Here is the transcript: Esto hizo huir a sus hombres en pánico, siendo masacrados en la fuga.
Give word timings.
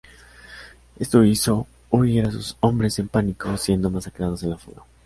Esto 0.97 1.23
hizo 1.23 1.67
huir 1.91 2.25
a 2.25 2.31
sus 2.31 2.57
hombres 2.59 2.97
en 2.97 3.07
pánico, 3.07 3.55
siendo 3.55 3.91
masacrados 3.91 4.41
en 4.41 4.49
la 4.49 4.57
fuga. 4.57 4.81